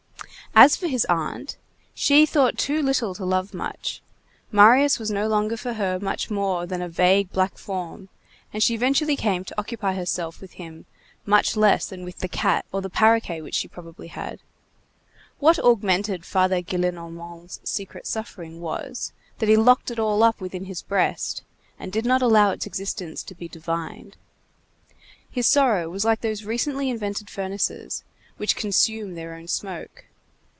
As 0.53 0.75
for 0.75 0.87
his 0.87 1.05
aunt, 1.05 1.55
she 1.93 2.25
thought 2.25 2.57
too 2.57 2.81
little 2.83 3.15
to 3.15 3.23
love 3.23 3.53
much; 3.53 4.01
Marius 4.51 4.99
was 4.99 5.09
no 5.09 5.25
longer 5.29 5.55
for 5.55 5.71
her 5.75 5.97
much 5.97 6.29
more 6.29 6.65
than 6.65 6.81
a 6.81 6.89
vague 6.89 7.31
black 7.31 7.57
form; 7.57 8.09
and 8.51 8.61
she 8.61 8.73
eventually 8.75 9.15
came 9.15 9.45
to 9.45 9.57
occupy 9.57 9.93
herself 9.93 10.41
with 10.41 10.51
him 10.59 10.85
much 11.25 11.55
less 11.55 11.87
than 11.87 12.03
with 12.03 12.17
the 12.19 12.27
cat 12.27 12.65
or 12.73 12.81
the 12.81 12.89
paroquet 12.89 13.39
which 13.41 13.55
she 13.55 13.69
probably 13.69 14.07
had. 14.07 14.41
What 15.39 15.57
augmented 15.57 16.25
Father 16.25 16.61
Gillenormand's 16.61 17.61
secret 17.63 18.05
suffering 18.05 18.59
was, 18.59 19.13
that 19.39 19.47
he 19.47 19.55
locked 19.55 19.89
it 19.89 19.99
all 19.99 20.21
up 20.21 20.41
within 20.41 20.65
his 20.65 20.81
breast, 20.81 21.43
and 21.79 21.93
did 21.93 22.05
not 22.05 22.21
allow 22.21 22.51
its 22.51 22.65
existence 22.65 23.23
to 23.23 23.35
be 23.35 23.47
divined. 23.47 24.17
His 25.29 25.47
sorrow 25.47 25.89
was 25.89 26.03
like 26.03 26.19
those 26.19 26.43
recently 26.43 26.89
invented 26.89 27.29
furnaces 27.29 28.03
which 28.35 28.57
consume 28.57 29.15
their 29.15 29.35
own 29.35 29.47
smoke. 29.47 30.07